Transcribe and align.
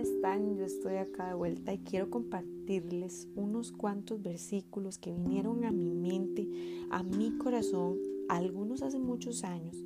están? 0.00 0.56
Yo 0.56 0.64
estoy 0.64 0.96
acá 0.96 1.28
de 1.28 1.34
vuelta 1.34 1.72
y 1.72 1.78
quiero 1.78 2.10
compartirles 2.10 3.28
unos 3.36 3.72
cuantos 3.72 4.22
versículos 4.22 4.98
que 4.98 5.12
vinieron 5.12 5.64
a 5.64 5.70
mi 5.70 5.90
mente, 5.90 6.48
a 6.90 7.02
mi 7.02 7.36
corazón, 7.38 7.98
algunos 8.28 8.82
hace 8.82 8.98
muchos 8.98 9.44
años 9.44 9.76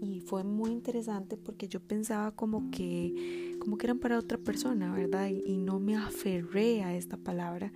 y 0.00 0.20
fue 0.20 0.44
muy 0.44 0.70
interesante 0.70 1.36
porque 1.36 1.68
yo 1.68 1.80
pensaba 1.80 2.30
como 2.30 2.70
que 2.70 3.56
como 3.60 3.76
que 3.76 3.86
eran 3.86 3.98
para 3.98 4.18
otra 4.18 4.38
persona, 4.38 4.92
¿verdad? 4.92 5.28
Y, 5.28 5.42
y 5.44 5.58
no 5.58 5.78
me 5.78 5.96
aferré 5.96 6.82
a 6.82 6.96
esta 6.96 7.18
palabra. 7.18 7.72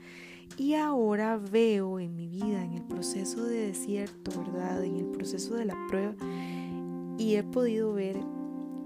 Y 0.56 0.74
ahora 0.74 1.36
veo 1.36 2.00
en 2.00 2.14
mi 2.16 2.28
vida, 2.28 2.64
en 2.64 2.72
el 2.72 2.82
proceso 2.82 3.44
de 3.44 3.66
desierto, 3.66 4.30
¿verdad? 4.40 4.82
En 4.84 4.96
el 4.96 5.06
proceso 5.06 5.54
de 5.56 5.66
la 5.66 5.76
prueba, 5.88 6.14
y 7.18 7.34
he 7.34 7.42
podido 7.42 7.92
ver 7.92 8.16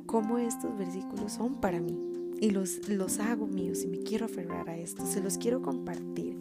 cómo 0.06 0.38
estos 0.38 0.76
versículos 0.76 1.32
son 1.32 1.60
para 1.60 1.80
mí 1.80 2.07
y 2.40 2.50
los, 2.50 2.88
los 2.88 3.18
hago 3.18 3.46
míos 3.46 3.82
y 3.82 3.88
me 3.88 3.98
quiero 3.98 4.26
aferrar 4.26 4.68
a 4.68 4.76
esto, 4.76 5.06
se 5.06 5.20
los 5.20 5.38
quiero 5.38 5.62
compartir. 5.62 6.36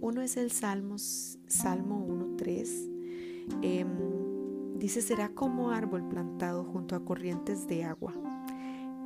Uno 0.00 0.22
es 0.22 0.36
el 0.36 0.50
Salmos, 0.50 1.38
Salmo 1.46 2.06
1.3. 2.38 3.58
Eh, 3.62 3.84
dice, 4.78 5.02
será 5.02 5.28
como 5.30 5.70
árbol 5.70 6.08
plantado 6.08 6.64
junto 6.64 6.96
a 6.96 7.04
corrientes 7.04 7.66
de 7.66 7.84
agua, 7.84 8.14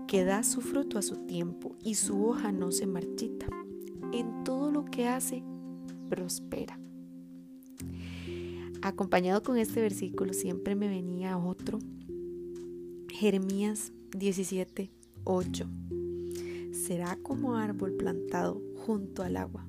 que 0.07 0.25
da 0.25 0.43
su 0.45 0.61
fruto 0.61 0.99
a 0.99 1.03
su 1.03 1.27
tiempo 1.27 1.77
y 1.83 1.95
su 1.95 2.25
hoja 2.25 2.53
no 2.53 2.71
se 2.71 2.87
marchita. 2.87 3.47
En 4.13 4.45
todo 4.45 4.71
lo 4.71 4.85
que 4.85 5.09
hace, 5.09 5.43
prospera. 6.09 6.79
Acompañado 8.83 9.43
con 9.43 9.57
este 9.57 9.81
versículo 9.81 10.33
siempre 10.33 10.77
me 10.77 10.89
venía 10.89 11.39
otro, 11.39 11.79
Jeremías 13.09 13.93
17, 14.13 14.91
8 15.25 15.69
será 16.85 17.17
como 17.23 17.57
árbol 17.57 17.93
plantado 17.93 18.63
junto 18.77 19.23
al 19.23 19.39
agua, 19.39 19.67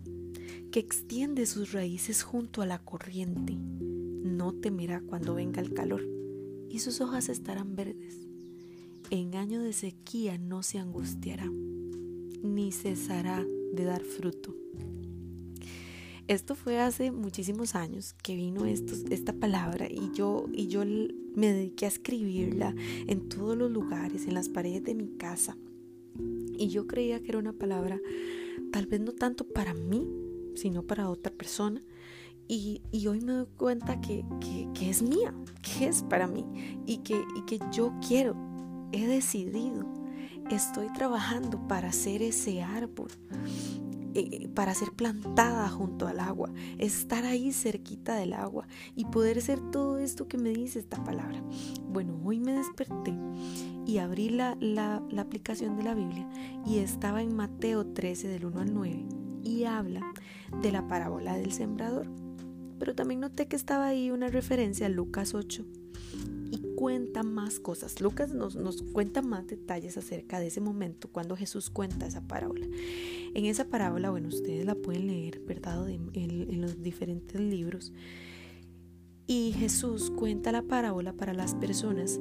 que 0.71 0.81
extiende 0.81 1.45
sus 1.45 1.71
raíces 1.71 2.23
junto 2.23 2.61
a 2.61 2.65
la 2.65 2.79
corriente. 2.79 3.55
No 3.55 4.51
temerá 4.51 4.99
cuando 4.99 5.33
venga 5.33 5.61
el 5.61 5.73
calor, 5.73 6.05
y 6.69 6.79
sus 6.79 6.99
hojas 6.99 7.29
estarán 7.29 7.75
verdes. 7.77 8.27
En 9.11 9.35
año 9.35 9.61
de 9.61 9.71
sequía 9.71 10.37
no 10.37 10.61
se 10.61 10.77
angustiará, 10.77 11.49
ni 12.43 12.73
cesará 12.73 13.45
de 13.73 13.85
dar 13.85 14.01
fruto. 14.01 14.53
Esto 16.27 16.55
fue 16.55 16.79
hace 16.79 17.11
muchísimos 17.11 17.75
años 17.75 18.13
que 18.23 18.35
vino 18.35 18.65
esta 18.65 19.31
palabra 19.31 19.87
y 19.89 20.11
yo, 20.13 20.47
y 20.51 20.67
yo 20.67 20.83
me 20.83 21.53
dediqué 21.53 21.85
a 21.85 21.89
escribirla 21.89 22.75
en 23.07 23.29
todos 23.29 23.55
los 23.55 23.71
lugares, 23.71 24.25
en 24.25 24.33
las 24.33 24.49
paredes 24.49 24.83
de 24.83 24.95
mi 24.95 25.07
casa, 25.17 25.55
y 26.57 26.69
yo 26.69 26.87
creía 26.87 27.21
que 27.21 27.29
era 27.29 27.39
una 27.39 27.53
palabra 27.53 27.99
tal 28.71 28.87
vez 28.87 28.99
no 29.01 29.13
tanto 29.13 29.47
para 29.47 29.73
mí, 29.73 30.07
sino 30.55 30.83
para 30.83 31.09
otra 31.09 31.31
persona. 31.31 31.81
Y, 32.47 32.81
hoy 33.07 33.21
me 33.21 33.33
doy 33.33 33.47
cuenta 33.57 33.99
que, 34.01 34.23
es 34.81 35.01
mía, 35.01 35.33
que 35.61 35.87
es 35.87 36.03
para 36.03 36.27
mí 36.27 36.45
y 36.85 36.97
que, 36.97 37.23
y 37.35 37.41
que 37.45 37.59
yo 37.71 37.93
quiero, 38.07 38.35
he 38.91 39.07
decidido, 39.07 39.85
estoy 40.51 40.91
trabajando 40.93 41.67
para 41.67 41.91
ser 41.91 42.21
ese 42.21 42.61
árbol 42.61 43.09
eh, 44.15 44.47
para 44.55 44.73
ser 44.73 44.93
plantada 44.93 45.67
junto 45.67 46.07
al 46.07 46.21
agua, 46.21 46.51
estar 46.77 47.25
ahí 47.25 47.51
cerquita 47.51 48.15
del 48.15 48.31
agua 48.33 48.65
y 48.95 49.05
poder 49.05 49.41
ser 49.41 49.59
todo 49.71 49.97
esto 49.97 50.27
que 50.27 50.37
me 50.37 50.49
dice 50.49 50.79
esta 50.79 51.03
palabra. 51.03 51.43
Bueno, 51.83 52.17
hoy 52.23 52.39
me 52.39 52.53
desperté 52.53 53.13
y 53.85 53.97
abrí 53.97 54.29
la, 54.29 54.57
la, 54.61 55.03
la 55.09 55.21
aplicación 55.21 55.75
de 55.77 55.83
la 55.83 55.93
Biblia 55.93 56.29
y 56.65 56.77
estaba 56.77 57.21
en 57.21 57.35
Mateo 57.35 57.85
13 57.85 58.29
del 58.29 58.45
1 58.45 58.59
al 58.61 58.73
9 58.73 59.05
y 59.43 59.65
habla 59.65 60.01
de 60.61 60.71
la 60.71 60.87
parábola 60.87 61.37
del 61.37 61.51
sembrador. 61.51 62.09
Pero 62.79 62.95
también 62.95 63.19
noté 63.19 63.47
que 63.47 63.55
estaba 63.55 63.87
ahí 63.87 64.11
una 64.11 64.27
referencia 64.29 64.87
a 64.87 64.89
Lucas 64.89 65.33
8 65.33 65.65
y 66.33 66.34
cuenta 66.85 67.23
más 67.23 67.59
cosas. 67.59 67.99
Lucas 67.99 68.31
nos, 68.31 68.55
nos, 68.55 68.83
cuenta 68.83 69.23
más 69.23 69.47
detalles 69.47 69.97
acerca 69.97 70.39
de 70.39 70.45
ese 70.45 70.61
momento 70.61 71.09
cuando 71.11 71.35
Jesús 71.35 71.71
cuenta 71.71 72.05
esa 72.05 72.21
parábola. 72.21 72.67
En 73.33 73.45
esa 73.45 73.65
parábola, 73.65 74.11
bueno, 74.11 74.27
ustedes 74.27 74.67
la 74.67 74.75
pueden 74.75 75.07
leer, 75.07 75.39
¿verdad? 75.39 75.89
En, 75.89 76.11
en 76.13 76.61
los 76.61 76.83
diferentes 76.83 77.41
libros. 77.41 77.91
Y 79.25 79.53
Jesús 79.53 80.11
cuenta 80.11 80.51
la 80.51 80.61
parábola 80.61 81.13
para 81.13 81.33
las 81.33 81.55
personas 81.55 82.19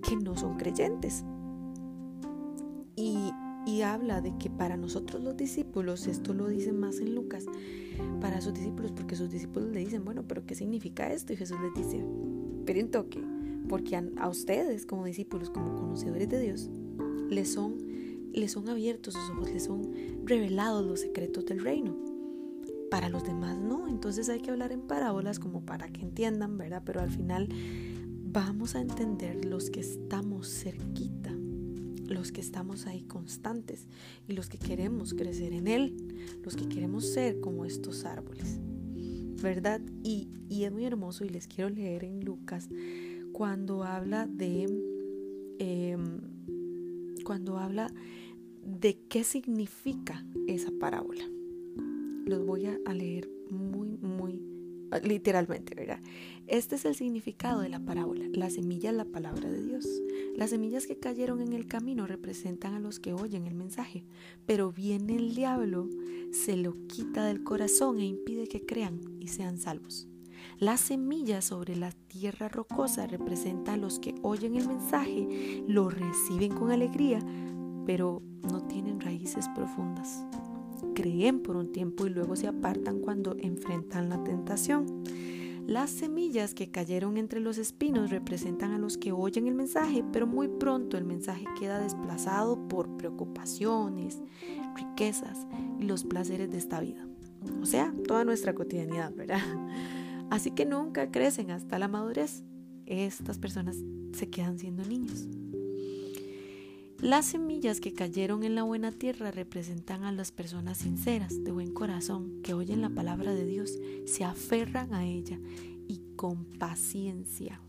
que 0.00 0.16
no 0.16 0.34
son 0.34 0.56
creyentes. 0.56 1.22
Y, 2.96 3.32
y 3.66 3.82
habla 3.82 4.22
de 4.22 4.32
que 4.38 4.48
para 4.48 4.78
nosotros 4.78 5.22
los 5.22 5.36
discípulos, 5.36 6.06
esto 6.06 6.32
lo 6.32 6.48
dice 6.48 6.72
más 6.72 7.00
en 7.00 7.14
Lucas, 7.14 7.44
para 8.22 8.40
sus 8.40 8.54
discípulos, 8.54 8.92
porque 8.92 9.14
sus 9.14 9.28
discípulos 9.28 9.68
le 9.72 9.80
dicen, 9.80 10.06
bueno, 10.06 10.24
pero 10.26 10.46
¿qué 10.46 10.54
significa 10.54 11.12
esto? 11.12 11.34
Y 11.34 11.36
Jesús 11.36 11.58
les 11.60 11.74
dice, 11.74 12.02
esperen 12.60 12.90
toque, 12.90 13.33
porque 13.68 13.96
a, 13.96 14.28
ustedes 14.28 14.86
como 14.86 15.04
discípulos, 15.04 15.50
como 15.50 15.74
conocedores 15.76 16.28
de 16.28 16.40
Dios, 16.40 16.70
les 17.30 17.52
son, 17.52 17.78
les 18.32 18.52
son 18.52 18.68
abiertos 18.68 19.14
sus 19.14 19.30
ojos, 19.30 19.50
les 19.50 19.64
son 19.64 19.92
revelados 20.24 20.84
los 20.84 21.00
secretos 21.00 21.44
del 21.46 21.60
reino. 21.60 21.96
Para 22.90 23.08
los 23.08 23.24
demás 23.24 23.58
no, 23.58 23.88
entonces 23.88 24.28
hay 24.28 24.40
que 24.40 24.50
hablar 24.50 24.72
en 24.72 24.82
parábolas 24.82 25.38
como 25.38 25.64
para 25.64 25.88
que 25.88 26.02
entiendan, 26.02 26.58
¿verdad? 26.58 26.82
Pero 26.84 27.00
al 27.00 27.10
final 27.10 27.48
vamos 28.22 28.74
a 28.74 28.80
entender 28.80 29.44
los 29.44 29.70
que 29.70 29.80
estamos 29.80 30.48
cerquita, 30.48 31.32
los 32.06 32.30
que 32.30 32.40
estamos 32.40 32.86
ahí 32.86 33.02
constantes 33.02 33.88
y 34.28 34.34
los 34.34 34.48
que 34.48 34.58
queremos 34.58 35.14
crecer 35.14 35.52
en 35.52 35.66
Él, 35.66 35.96
los 36.42 36.54
que 36.54 36.68
queremos 36.68 37.06
ser 37.06 37.40
como 37.40 37.64
estos 37.64 38.04
árboles, 38.04 38.58
¿verdad? 39.42 39.80
Y, 40.02 40.28
y 40.48 40.64
es 40.64 40.72
muy 40.72 40.84
hermoso 40.84 41.24
y 41.24 41.30
les 41.30 41.48
quiero 41.48 41.70
leer 41.70 42.04
en 42.04 42.24
Lucas 42.24 42.68
cuando 43.34 43.82
habla 43.82 44.26
de 44.26 44.62
em, 45.58 46.20
cuando 47.24 47.58
habla 47.58 47.92
de 48.64 48.96
qué 49.08 49.24
significa 49.24 50.24
esa 50.46 50.70
parábola. 50.80 51.24
Los 52.24 52.46
voy 52.46 52.66
a 52.66 52.94
leer 52.94 53.28
muy, 53.50 53.88
muy 53.98 54.40
literalmente, 55.02 55.74
¿verdad? 55.74 56.00
Este 56.46 56.76
es 56.76 56.84
el 56.84 56.94
significado 56.94 57.60
de 57.60 57.68
la 57.68 57.80
parábola. 57.80 58.24
La 58.32 58.50
semilla 58.50 58.90
es 58.90 58.96
la 58.96 59.04
palabra 59.04 59.50
de 59.50 59.62
Dios. 59.62 59.84
Las 60.36 60.50
semillas 60.50 60.86
que 60.86 60.98
cayeron 60.98 61.40
en 61.40 61.52
el 61.52 61.66
camino 61.66 62.06
representan 62.06 62.74
a 62.74 62.80
los 62.80 63.00
que 63.00 63.14
oyen 63.14 63.46
el 63.46 63.54
mensaje, 63.54 64.04
pero 64.46 64.70
viene 64.70 65.16
el 65.16 65.34
diablo, 65.34 65.90
se 66.30 66.56
lo 66.56 66.86
quita 66.86 67.26
del 67.26 67.42
corazón 67.42 67.98
e 67.98 68.06
impide 68.06 68.46
que 68.46 68.64
crean 68.64 69.00
y 69.20 69.28
sean 69.28 69.58
salvos. 69.58 70.08
Las 70.58 70.80
semillas 70.80 71.46
sobre 71.46 71.74
la 71.74 71.90
tierra 71.90 72.48
rocosa 72.48 73.06
representan 73.06 73.74
a 73.74 73.78
los 73.78 73.98
que 73.98 74.14
oyen 74.22 74.54
el 74.54 74.68
mensaje, 74.68 75.64
lo 75.66 75.90
reciben 75.90 76.52
con 76.52 76.70
alegría, 76.70 77.18
pero 77.86 78.22
no 78.42 78.62
tienen 78.62 79.00
raíces 79.00 79.48
profundas. 79.54 80.24
Creen 80.94 81.40
por 81.40 81.56
un 81.56 81.72
tiempo 81.72 82.06
y 82.06 82.10
luego 82.10 82.36
se 82.36 82.46
apartan 82.46 83.00
cuando 83.00 83.36
enfrentan 83.38 84.08
la 84.08 84.22
tentación. 84.22 85.02
Las 85.66 85.90
semillas 85.90 86.54
que 86.54 86.70
cayeron 86.70 87.16
entre 87.16 87.40
los 87.40 87.58
espinos 87.58 88.10
representan 88.10 88.72
a 88.72 88.78
los 88.78 88.96
que 88.96 89.12
oyen 89.12 89.48
el 89.48 89.54
mensaje, 89.54 90.04
pero 90.12 90.26
muy 90.26 90.46
pronto 90.46 90.96
el 90.96 91.04
mensaje 91.04 91.46
queda 91.58 91.80
desplazado 91.80 92.68
por 92.68 92.96
preocupaciones, 92.96 94.22
riquezas 94.76 95.46
y 95.80 95.84
los 95.84 96.04
placeres 96.04 96.50
de 96.50 96.58
esta 96.58 96.80
vida. 96.80 97.08
O 97.60 97.66
sea, 97.66 97.92
toda 98.06 98.24
nuestra 98.24 98.54
cotidianidad, 98.54 99.12
¿verdad? 99.14 99.40
Así 100.30 100.50
que 100.50 100.64
nunca 100.64 101.10
crecen 101.10 101.50
hasta 101.50 101.78
la 101.78 101.88
madurez. 101.88 102.42
Estas 102.86 103.38
personas 103.38 103.76
se 104.12 104.28
quedan 104.28 104.58
siendo 104.58 104.84
niños. 104.84 105.28
Las 107.00 107.26
semillas 107.26 107.80
que 107.80 107.92
cayeron 107.92 108.44
en 108.44 108.54
la 108.54 108.62
buena 108.62 108.90
tierra 108.90 109.30
representan 109.30 110.04
a 110.04 110.12
las 110.12 110.32
personas 110.32 110.78
sinceras, 110.78 111.44
de 111.44 111.50
buen 111.50 111.72
corazón, 111.74 112.40
que 112.42 112.54
oyen 112.54 112.80
la 112.80 112.88
palabra 112.88 113.34
de 113.34 113.44
Dios, 113.44 113.78
se 114.06 114.24
aferran 114.24 114.94
a 114.94 115.06
ella 115.06 115.38
y 115.86 116.00
con 116.16 116.46
paciencia 116.46 117.60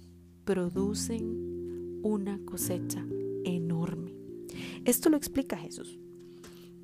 producen 0.46 2.00
una 2.04 2.40
cosecha 2.46 3.06
enorme. 3.44 4.14
Esto 4.86 5.10
lo 5.10 5.18
explica 5.18 5.58
Jesús. 5.58 6.00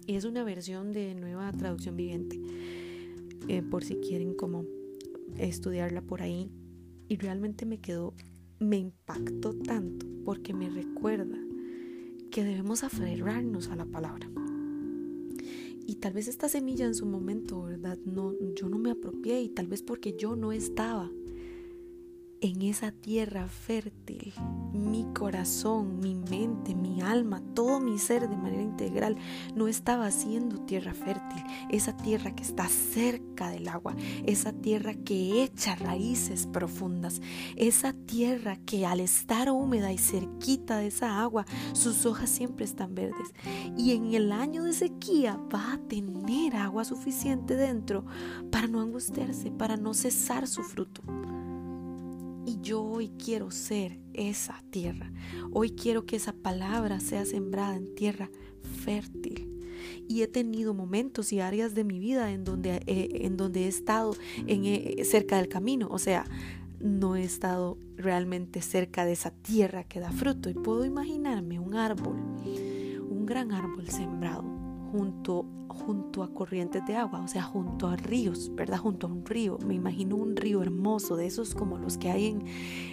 Y 0.08 0.16
es 0.16 0.26
una 0.26 0.44
versión 0.44 0.92
de 0.92 1.16
nueva 1.16 1.52
traducción 1.54 1.96
viviente, 1.96 2.40
eh, 3.48 3.62
por 3.62 3.84
si 3.84 3.96
quieren 3.96 4.34
como 4.34 4.66
estudiarla 5.38 6.01
por 6.01 6.22
ahí 6.22 6.51
y 7.07 7.18
realmente 7.18 7.66
me 7.66 7.80
quedó, 7.80 8.13
me 8.60 8.78
impactó 8.78 9.54
tanto 9.54 10.06
porque 10.24 10.54
me 10.54 10.69
recuerda 10.69 11.38
que 12.31 12.44
debemos 12.44 12.83
aferrarnos 12.83 13.69
a 13.69 13.75
la 13.75 13.86
palabra. 13.86 14.30
Y 15.86 15.95
tal 15.95 16.13
vez 16.13 16.28
esta 16.28 16.48
semilla 16.48 16.86
en 16.86 16.95
su 16.95 17.06
momento, 17.06 17.63
¿verdad? 17.63 17.98
No, 18.06 18.33
yo 18.56 18.69
no 18.69 18.78
me 18.78 18.92
apropié 18.92 19.42
y 19.42 19.50
tal 19.50 19.68
vez 19.68 19.83
porque 19.83 20.16
yo 20.18 20.36
no 20.36 20.51
estaba 20.51 21.12
en 22.42 22.64
esa 22.64 22.92
tierra 22.92 23.48
fértil, 23.48 24.34
mi 24.74 25.06
corazón, 25.14 26.00
mi 26.00 26.16
mente, 26.16 26.74
mi 26.74 27.00
alma, 27.00 27.40
todo 27.54 27.80
mi 27.80 28.00
ser 28.00 28.28
de 28.28 28.36
manera 28.36 28.64
integral 28.64 29.16
no 29.56 29.68
estaba 29.68 30.08
haciendo 30.08 30.60
tierra 30.62 30.96
fértil, 30.96 31.44
esa 31.70 31.96
tierra 31.96 32.36
que 32.36 32.42
está 32.42 32.68
cerca 32.68 33.52
del 33.52 33.68
agua, 33.68 33.96
esa 34.26 34.54
tierra 34.54 34.96
que 34.96 35.44
echa 35.44 35.76
raíces 35.76 36.48
profundas, 36.48 37.22
esa 37.58 37.94
tierra 37.94 38.58
que 38.66 38.88
al 38.88 39.02
estar 39.02 39.52
húmeda 39.52 39.94
y 39.94 40.00
cerquita 40.00 40.80
de 40.80 40.88
esa 40.88 41.22
agua, 41.22 41.46
sus 41.74 42.08
hojas 42.08 42.32
siempre 42.32 42.66
están 42.66 42.96
verdes 42.96 43.36
y 43.78 43.92
en 43.92 44.16
el 44.16 44.32
año 44.32 44.64
de 44.64 44.74
sequía 44.74 45.40
va 45.54 45.74
a 45.74 45.78
tener 45.78 46.56
agua 46.56 46.86
suficiente 46.86 47.56
dentro 47.56 48.04
para 48.52 48.66
no 48.66 48.82
angustiarse, 48.82 49.52
para 49.52 49.78
no 49.78 49.94
cesar 49.94 50.48
su 50.48 50.64
fruto. 50.64 51.04
Y 52.51 52.59
yo 52.62 52.83
hoy 52.83 53.13
quiero 53.18 53.50
ser 53.50 53.98
esa 54.13 54.62
tierra. 54.71 55.09
Hoy 55.53 55.69
quiero 55.71 56.06
que 56.06 56.18
esa 56.18 56.33
palabra 56.33 57.00
sea 57.00 57.24
sembrada 57.24 57.77
en 57.77 57.95
tierra 57.95 58.30
fértil. 58.83 59.48
Y 60.09 60.21
he 60.21 60.27
tenido 60.27 60.74
momentos 60.74 61.31
y 61.31 61.39
áreas 61.39 61.75
de 61.75 61.86
mi 61.86 61.98
vida 61.98 62.30
en 62.33 62.44
donde, 62.44 62.83
eh, 62.88 63.21
en 63.21 63.38
donde 63.38 63.63
he 63.63 63.68
estado 63.69 64.18
eh, 64.48 65.01
cerca 65.06 65.38
del 65.38 65.48
camino. 65.48 65.88
O 65.92 65.98
sea, 65.98 66.25
no 66.81 67.15
he 67.15 67.24
estado 67.24 67.77
realmente 67.95 68.62
cerca 68.62 69.06
de 69.06 69.13
esa 69.13 69.31
tierra 69.31 69.86
que 69.86 70.01
da 70.01 70.12
fruto. 70.12 70.50
Y 70.50 70.53
puedo 70.53 70.83
imaginarme 70.83 71.57
un 71.57 71.75
árbol, 71.75 72.18
un 72.18 73.25
gran 73.25 73.53
árbol 73.53 73.88
sembrado 73.88 74.61
junto 74.92 75.46
junto 75.72 76.24
a 76.24 76.34
corrientes 76.34 76.86
de 76.86 76.96
agua, 76.96 77.22
o 77.22 77.28
sea, 77.28 77.44
junto 77.44 77.88
a 77.88 77.96
ríos, 77.96 78.52
¿verdad? 78.56 78.78
Junto 78.78 79.08
a 79.08 79.10
un 79.10 79.26
río. 79.26 79.58
Me 79.66 79.74
imagino 79.74 80.16
un 80.16 80.36
río 80.36 80.62
hermoso, 80.62 81.16
de 81.16 81.26
esos 81.26 81.56
como 81.56 81.78
los 81.78 81.98
que 81.98 82.10
hay 82.10 82.28
en, 82.28 82.44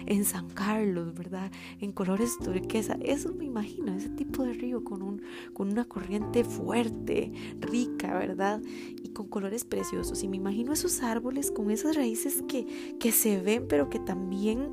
en 0.05 0.25
San 0.25 0.49
Carlos, 0.49 1.13
¿verdad? 1.13 1.51
En 1.79 1.91
colores 1.91 2.37
turquesa. 2.39 2.97
Eso 3.01 3.33
me 3.33 3.45
imagino, 3.45 3.93
ese 3.93 4.09
tipo 4.09 4.43
de 4.43 4.53
río 4.53 4.83
con, 4.83 5.01
un, 5.01 5.21
con 5.53 5.69
una 5.69 5.85
corriente 5.85 6.43
fuerte, 6.43 7.31
rica, 7.59 8.17
¿verdad? 8.17 8.61
Y 9.03 9.09
con 9.09 9.27
colores 9.27 9.65
preciosos. 9.65 10.23
Y 10.23 10.27
me 10.27 10.37
imagino 10.37 10.73
esos 10.73 11.01
árboles 11.01 11.51
con 11.51 11.71
esas 11.71 11.95
raíces 11.95 12.43
que, 12.47 12.95
que 12.99 13.11
se 13.11 13.41
ven, 13.41 13.67
pero 13.67 13.89
que 13.89 13.99
también 13.99 14.69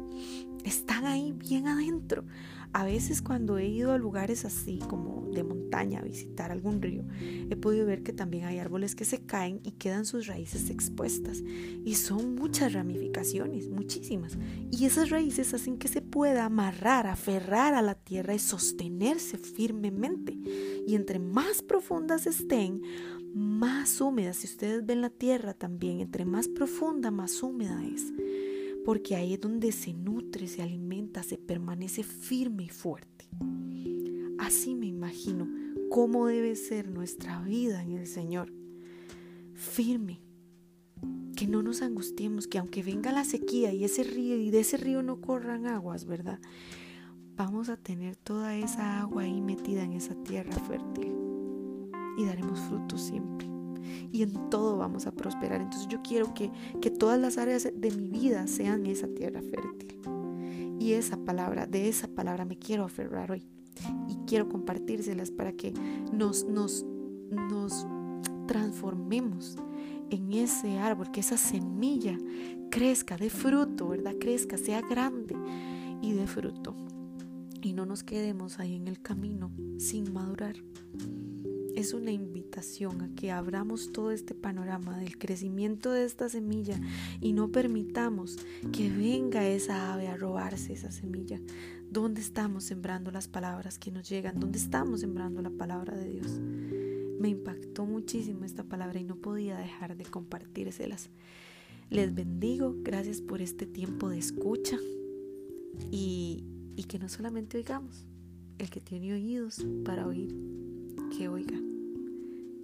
están 0.65 1.07
ahí 1.07 1.33
bien 1.33 1.69
adentro. 1.69 2.25
A 2.73 2.85
veces 2.85 3.23
cuando 3.23 3.57
he 3.59 3.67
ido 3.67 3.93
a 3.93 3.99
lugares 3.99 4.45
así 4.45 4.81
como 4.89 5.29
de 5.33 5.45
montaña 5.45 5.56
visitar 6.03 6.51
algún 6.51 6.81
río, 6.83 7.05
he 7.51 7.57
podido 7.57 7.87
ver 7.87 8.03
que 8.03 8.13
también 8.13 8.45
hay 8.45 8.59
árboles 8.59 8.95
que 8.95 9.05
se 9.05 9.25
caen 9.25 9.61
y 9.63 9.73
quedan 9.73 10.05
sus 10.05 10.27
raíces 10.27 10.71
expuestas. 10.71 11.43
Y 11.85 11.95
son 11.95 12.35
muchas 12.35 12.73
ramificaciones, 12.73 13.69
muchísimas. 13.69 14.39
Y 14.71 14.85
esas 14.85 15.11
raíces 15.11 15.55
hacen 15.55 15.79
que 15.79 15.89
se 15.89 16.03
pueda 16.03 16.45
amarrar, 16.45 17.07
aferrar 17.07 17.75
a 17.75 17.83
la 17.83 17.95
tierra 17.95 18.35
y 18.35 18.39
sostenerse 18.39 19.39
firmemente. 19.39 20.37
Y 20.87 20.95
entre 20.95 21.19
más 21.19 21.63
profundas 21.63 22.27
estén, 22.27 22.83
más 23.35 24.01
húmedas. 24.01 24.37
Si 24.37 24.47
ustedes 24.47 24.85
ven 24.85 25.01
la 25.01 25.11
tierra 25.11 25.55
también, 25.55 26.01
entre 26.01 26.25
más 26.25 26.49
profunda, 26.49 27.11
más 27.11 27.43
húmeda 27.43 27.85
es 27.85 28.13
porque 28.87 29.17
ahí 29.17 29.35
es 29.35 29.41
donde 29.41 29.73
se 29.73 29.93
nutre, 29.93 30.47
se 30.47 30.63
alimenta, 30.63 31.25
se 31.25 31.39
permanece 31.39 32.05
firme 32.05 32.63
y 32.63 32.69
fuerte. 32.69 33.29
Así 34.47 34.77
me 34.77 34.87
imagino 34.87 35.49
cómo 35.91 36.29
debe 36.29 36.55
ser 36.55 36.89
nuestra 36.89 37.41
vida 37.41 37.83
en 37.83 37.91
el 37.91 38.07
Señor. 38.07 38.53
Firme, 39.55 40.21
que 41.35 41.49
no 41.49 41.65
nos 41.65 41.83
angustiemos, 41.83 42.47
que 42.47 42.59
aunque 42.59 42.85
venga 42.85 43.11
la 43.11 43.25
sequía 43.25 43.73
y 43.73 43.83
ese 43.83 44.05
río 44.05 44.37
y 44.37 44.53
de 44.53 44.61
ese 44.61 44.77
río 44.77 45.03
no 45.03 45.21
corran 45.21 45.67
aguas, 45.67 46.05
¿verdad? 46.05 46.39
Vamos 47.35 47.71
a 47.71 47.77
tener 47.77 48.15
toda 48.15 48.57
esa 48.57 49.01
agua 49.01 49.25
ahí 49.25 49.41
metida 49.41 49.83
en 49.83 49.95
esa 49.95 50.15
tierra 50.15 50.53
fértil 50.53 51.13
y 52.17 52.25
daremos 52.25 52.61
frutos 52.61 53.01
siempre 53.01 53.49
y 54.13 54.23
en 54.23 54.49
todo 54.49 54.77
vamos 54.77 55.09
a 55.09 55.13
prosperar. 55.13 55.61
Entonces 55.61 55.89
yo 55.89 56.03
quiero 56.03 56.35
que, 56.35 56.53
que 56.81 56.93
todas 56.93 57.19
las 57.19 57.37
áreas 57.37 57.69
de 57.75 57.91
mi 57.91 58.09
vida 58.11 58.47
sean 58.47 58.87
esa 58.87 59.09
tierra 59.09 59.43
fértil. 59.43 59.99
Y 60.79 60.93
esa 60.93 61.17
palabra, 61.17 61.67
de 61.67 61.89
esa 61.89 62.07
palabra 62.07 62.45
me 62.45 62.57
quiero 62.61 62.85
aferrar 62.85 63.33
hoy. 63.33 63.56
Quiero 64.27 64.49
compartírselas 64.49 65.31
para 65.31 65.53
que 65.53 65.73
nos, 66.13 66.45
nos, 66.45 66.85
nos 67.31 67.87
transformemos 68.47 69.57
en 70.11 70.33
ese 70.33 70.79
árbol, 70.79 71.11
que 71.11 71.21
esa 71.21 71.37
semilla 71.37 72.19
crezca, 72.71 73.17
de 73.17 73.31
fruto, 73.31 73.89
¿verdad? 73.89 74.15
Crezca, 74.21 74.57
sea 74.57 74.81
grande 74.81 75.37
y 76.03 76.13
de 76.13 76.27
fruto. 76.27 76.75
Y 77.63 77.73
no 77.73 77.87
nos 77.87 78.05
quedemos 78.05 78.61
ahí 78.61 78.75
en 78.75 78.87
el 78.87 79.01
camino 79.01 79.51
sin 79.79 80.13
madurar 80.13 80.57
es 81.77 81.93
una 81.93 82.11
invitación 82.11 83.03
a 83.03 83.15
que 83.15 83.31
abramos 83.31 83.93
todo 83.93 84.11
este 84.11 84.35
panorama 84.35 84.99
del 84.99 85.19
crecimiento 85.19 85.93
de 85.93 86.05
esta 86.05 86.31
semilla 86.31 86.81
y 87.21 87.35
no 87.35 87.53
permitamos 87.53 88.39
que 88.73 88.91
venga 88.91 89.47
esa 89.47 89.93
ave 89.93 90.09
a 90.09 90.17
robarse 90.17 90.73
esa 90.73 90.91
semilla. 90.91 91.39
¿Dónde 91.91 92.23
estamos 92.23 92.65
sembrando 92.65 93.11
las 93.11 93.29
palabras 93.29 93.79
que 93.79 93.93
nos 93.93 94.09
llegan? 94.09 94.41
¿Dónde 94.41 94.59
estamos 94.59 95.01
sembrando 95.01 95.43
la 95.43 95.51
palabra 95.51 95.95
de 95.95 96.11
Dios? 96.11 96.41
Me 97.21 97.29
impactó 97.29 97.85
muchísimo 97.85 98.45
esta 98.47 98.65
palabra 98.65 98.99
y 98.99 99.05
no 99.05 99.17
podía 99.17 99.59
dejar 99.59 99.99
de 99.99 100.05
compartírselas. 100.07 101.11
Les 101.91 102.15
bendigo, 102.15 102.75
gracias 102.79 103.21
por 103.21 103.43
este 103.43 103.67
tiempo 103.67 104.09
de 104.09 104.19
escucha 104.19 104.79
y, 105.91 106.43
y 106.75 106.85
que 106.85 106.99
no 106.99 107.11
solamente 107.11 107.59
oigamos, 107.59 108.07
el 108.59 108.71
que 108.71 108.81
tiene 108.81 109.13
oídos 109.13 109.65
para 109.85 110.07
oír, 110.07 110.35
que 111.17 111.29
oiga 111.29 111.59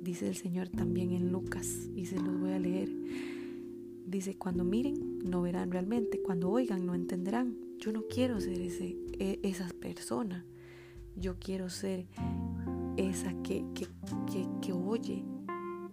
dice 0.02 0.28
el 0.28 0.34
Señor 0.34 0.68
también 0.68 1.12
en 1.12 1.30
Lucas, 1.30 1.88
y 1.94 2.06
se 2.06 2.20
los 2.20 2.38
voy 2.40 2.52
a 2.52 2.58
leer. 2.58 2.90
Dice, 4.06 4.36
cuando 4.36 4.64
miren, 4.64 5.20
no 5.24 5.42
verán 5.42 5.70
realmente, 5.70 6.20
cuando 6.20 6.50
oigan, 6.50 6.84
no 6.84 6.94
entenderán. 6.94 7.56
Yo 7.78 7.92
no 7.92 8.02
quiero 8.08 8.40
ser 8.40 8.60
ese, 8.60 8.96
e, 9.18 9.38
esa 9.42 9.68
persona, 9.80 10.44
yo 11.16 11.36
quiero 11.38 11.70
ser 11.70 12.06
esa 12.96 13.32
que, 13.42 13.64
que, 13.74 13.86
que, 14.30 14.48
que 14.60 14.72
oye, 14.72 15.24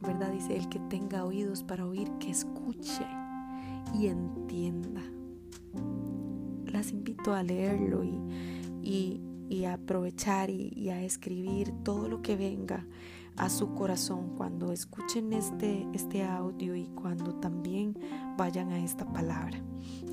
¿verdad? 0.02 0.32
Dice, 0.34 0.58
el 0.58 0.68
que 0.70 0.80
tenga 0.90 1.26
oídos 1.26 1.64
para 1.64 1.86
oír, 1.86 2.10
que 2.20 2.32
escuche 2.32 3.06
y 3.94 4.08
entienda. 4.08 5.04
Las 6.66 6.92
invito 6.92 7.34
a 7.34 7.44
leerlo 7.44 8.04
y, 8.04 8.20
y, 8.82 9.22
y 9.50 9.66
a 9.66 9.74
aprovechar 9.74 10.50
y, 10.50 10.72
y 10.76 10.90
a 10.90 11.04
escribir 11.04 11.72
todo 11.84 12.08
lo 12.08 12.22
que 12.22 12.36
venga 12.36 12.86
a 13.40 13.50
su 13.50 13.74
corazón 13.74 14.36
cuando 14.36 14.72
escuchen 14.72 15.32
este, 15.34 15.88
este 15.94 16.24
audio 16.24 16.76
y 16.76 16.88
cuando 16.88 17.36
también 17.36 17.98
vayan 18.38 18.72
a 18.72 18.84
esta 18.84 19.12
palabra. 19.12 19.60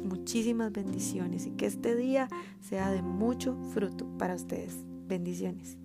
Muchísimas 0.05 0.73
bendiciones 0.73 1.45
y 1.47 1.51
que 1.51 1.67
este 1.67 1.97
día 1.97 2.29
sea 2.61 2.91
de 2.91 3.03
mucho 3.03 3.57
fruto 3.73 4.07
para 4.17 4.37
ustedes. 4.37 4.77
Bendiciones. 5.09 5.77